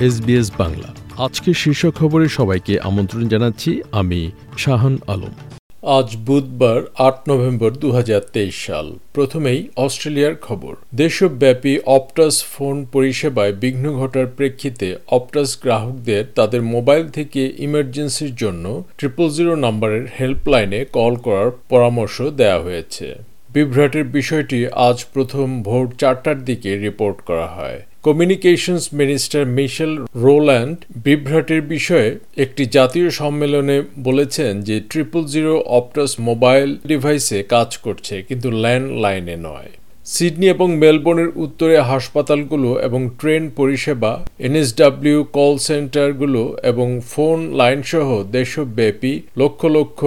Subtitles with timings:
[0.00, 5.34] SBS Bangla. আজকের শীর্ষ খবরে সবাইকে আমন্ত্রণ জানাচ্ছি আমি শাহান আলম।
[5.82, 13.52] আজ বুধবার আট নভেম্বর দু হাজার তেইশ সাল। প্রথমেই অস্ট্রেলিয়ার খবর। দেশব্যাপী অপটাস ফোন পরিষেবায়
[13.52, 21.16] বিঘ্ন ঘটার প্রেক্ষিতে অপটাস গ্রাহকদের তাদের মোবাইল থেকে ইমার্জেন্সির জন্য ট্রিপল জিরো নম্বরের হেল্পলাইনে কল
[21.16, 23.14] করার পরামর্শ দেওয়া হয়েছে।
[23.50, 29.92] বিভ্রাটের বিষয়টি আজ প্রথম ভোর চারটার দিকে রিপোর্ট করা হয়। কমিউনিকেশনস মিনিস্টার মিশেল
[30.24, 32.10] রোল্যান্ড বিভ্রাটের বিষয়ে
[32.44, 33.76] একটি জাতীয় সম্মেলনে
[34.08, 39.70] বলেছেন যে ট্রিপল জিরো অপটাস মোবাইল ডিভাইসে কাজ করছে, কিন্তু ল্যান্ডলাইনে নয়।
[40.06, 44.12] সিডনি এবং মেলবোর্নের উত্তরে হাসপাতালগুলো এবং ট্রেন পরিষেবা
[44.46, 50.00] এনএসডাব্লিউ কল সেন্টারগুলো এবং ফোন লাইনসহ দেশব্যাপী লক্ষ লক্ষ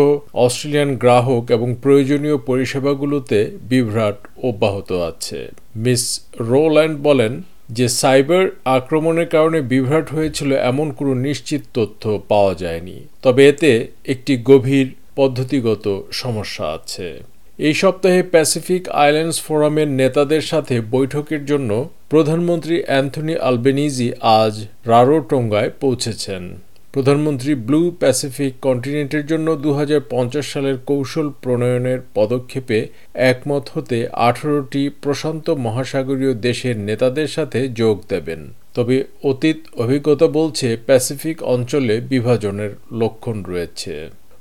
[0.46, 3.40] অস্ট্রেলিয়ান গ্রাহক এবং প্রয়োজনীয় পরিষেবাগুলোতে
[3.72, 4.18] বিভ্রাট
[4.50, 5.40] অব্যাহত আছে।
[5.76, 6.04] মিস
[6.50, 7.34] রোল্যান্ড বলেন
[7.72, 8.44] যে সাইবার
[8.78, 13.72] আক্রমণের কারণে বিভ্রাট হয়েছিল এমন কোনো নিশ্চিত তথ্য পাওয়া যায়নি। তবে এতে
[14.06, 17.08] একটি গভীর পদ্ধতিগত সমস্যা আছে।
[17.68, 21.72] এই সপ্তাহে প্যাসিফিক আইল্যান্ডস ফোরামের নেতাদের সাথে বৈঠকের জন্য
[22.10, 24.10] প্রধানমন্ত্রী অ্যান্থনি আলবেনিজি
[24.42, 24.54] আজ
[24.86, 26.44] রারোটোঙ্গায় পৌঁছেছেন।
[26.94, 32.80] প্রধানমন্ত্রী ব্লু প্যাসিফিক কন্টিনেন্টের জন্য দু হাজার পঞ্চাশ সালের কৌশল প্রণয়নের পদক্ষেপে
[33.14, 33.98] একমত হতে
[34.30, 38.42] আঠারোটি প্রশান্ত মহাসাগরীয় দেশের নেতাদের সাথে যোগ দেবেন।
[38.74, 43.94] তবে অতীত অভিজ্ঞতা বলছে প্যাসিফিক অঞ্চলে বিভাজনের লক্ষণ রয়েছে।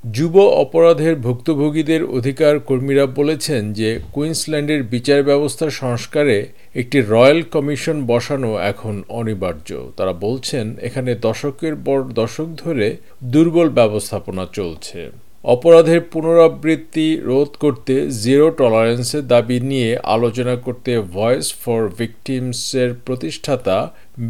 [0.05, 0.35] যুব
[0.65, 8.95] অপরাধের ভুক্তভোগীদের অধিকার কর্মীরা বলেছেন যে কুইন্সল্যান্ডের বিচার ব্যবস্থা সংস্কারে একটি রয়্যাল কমিশন বসানো এখন
[9.09, 12.87] অনিবার্য। তারা বলছেন, এখানে দশকের পর দশক ধরে
[13.23, 15.11] দুর্বল ব্যবস্থাপনা চলছে।
[15.45, 23.77] অপরাধের পুনরাবৃত্তি রোধ করতে জিরো টলারেন্সের দাবি নিয়ে আলোচনা করতে ভয়েস ফর ভিকটিমসের প্রতিষ্ঠাতা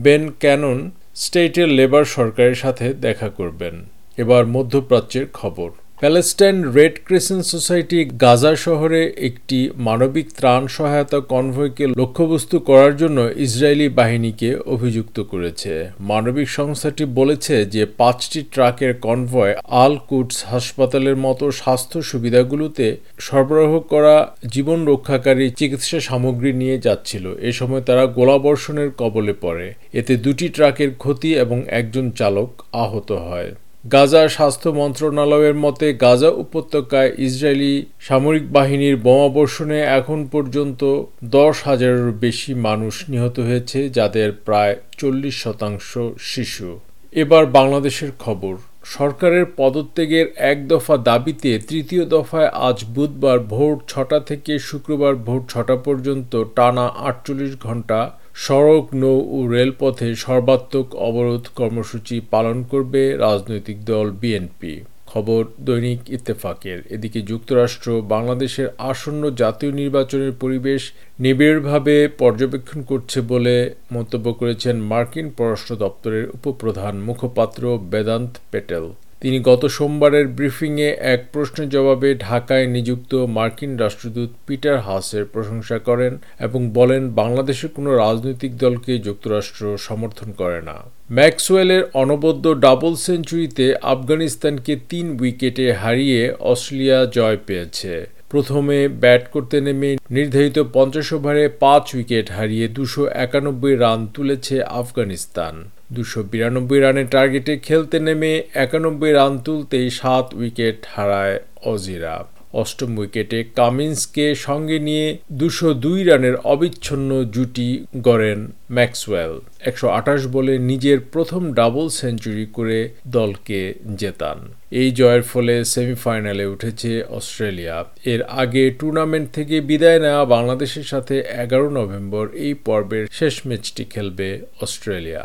[0.04, 0.78] বেন ক্যানন
[1.14, 3.76] স্টেটের লেবার সরকারের সাথে দেখা করবেন।
[4.22, 5.70] এবার মধ্যপ্রাচ্যের খবর।
[6.02, 13.88] Palestine red crescent society Gaza শহরে একটি মানবিক ত্রাণ সহায়তা কনভয়কে লক্ষ্যবস্তু করার জন্য ইসরায়েলি
[14.00, 15.72] বাহিনীকে অভিযুক্ত করেছে।
[16.10, 19.54] মানবিক সংস্থাটি বলেছে যে পাঁচটি ট্রাকের কনভয়
[19.84, 22.86] আল কুটস হাসপাতালের মতো স্বাস্থ্য সুবিধাগুলোতে
[23.26, 24.14] সরবরাহ করা
[24.54, 29.66] জীবন রক্ষাকারী চিকিৎসা সামগ্রী নিয়ে যাচ্ছিল। এ সময় তারা গোলাবর্ষণের কবলে পড়ে।
[30.00, 32.50] এতে দুটি ট্রাকের ক্ষতি এবং একজন চালক
[32.84, 33.50] আহত হয়।
[33.84, 42.54] গাজা স্বাস্থ্য মন্ত্রণালয়ের মতে, গাজা উপত্যকায় ইসরায়েলি সামরিক বাহিনীর বোমাবর্ষণে এখন পর্যন্ত দশ হাজারেরও বেশি
[42.54, 46.78] মানুষ নিহত হয়েছে, যাদের প্রায় চল্লিশ শতাংশ শিশু।
[47.12, 48.54] এবার বাংলাদেশের খবর।
[48.84, 55.76] সরকারের পদত্যাগের এক দফা দাবিতে তৃতীয় দফায় আজ বুধবার ভোর ছটা থেকে শুক্রবার ভোর ছটা
[55.76, 57.98] পর্যন্ত টানা আটচল্লিশ ঘণ্টা
[58.34, 66.78] সড়ক, নৌ ও রেলপথে সর্বাত্মক অবরোধ কর্মসূচি পালন করবে রাজনৈতিক দল বিএনপি। খবর, দৈনিক ইত্তেফাকের।
[66.90, 75.76] এদিকে যুক্তরাষ্ট্র, বাংলাদেশের আসন্ন জাতীয় নির্বাচনের পরিবেশ নিবিড়ভাবে পর্যবেক্ষণ করছে বলে মন্তব্য করেছেন মার্কিন পররাষ্ট্র
[75.76, 78.84] দপ্তরের উপপ্রধান মুখপাত্র বেদান্ত পেটেল।
[79.22, 86.12] তিনি গত সোমবারের ব্রিফিংয়ে এক প্রশ্নের জবাবে ঢাকায় নিযুক্ত মার্কিন রাষ্ট্রদূত পিটার হাসের প্রশংসা করেন
[86.38, 90.76] এবং বলেন বাংলাদেশের কোনো রাজনৈতিক দলকে যুক্তরাষ্ট্র সমর্থন করে না।
[91.12, 97.92] ম্যাক্সওয়েলের অনবদ্য ডাবল সেঞ্চুরিতে আফগানিস্তানকে তিন উইকেটে হারিয়ে অস্ট্রেলিয়া জয় পেয়েছে।
[98.28, 105.54] প্রথমে ব্যাট করতে নেমে নির্ধারিত পঞ্চাশ ওভারে পাঁচ উইকেট হারিয়ে দুশো একানব্বই রান তুলেছে আফগানিস্তান।
[105.90, 108.32] দুশো বিরানব্বই রানের টার্গেটে খেলতে নেমে
[108.64, 111.36] একানব্বই রান তুলতেই সাত উইকেট হারায়
[111.72, 112.16] অজিরা।
[112.52, 117.68] অষ্টম উইকেটে কামিন্সকে সঙ্গে নিয়ে দুশো দুই রানের অবিচ্ছন্ন জুটি
[118.02, 118.40] গড়েন
[118.76, 122.78] ম্যাক্সওয়েল। একশো আঠাশ বলে নিজের প্রথম ডাবল সেঞ্চুরি করে
[123.18, 123.60] দলকে
[124.00, 124.38] জেতান।
[124.80, 127.76] এই জয়ের ফলে সেমিফাইনালে উঠেছে অস্ট্রেলিয়া।
[128.12, 131.14] এর আগে টুর্নামেন্ট থেকে বিদায় নেওয়া বাংলাদেশের সাথে
[131.44, 134.28] এগারো নভেম্বর এই পর্বের শেষ ম্যাচটি খেলবে
[134.60, 135.24] অস্ট্রেলিয়া।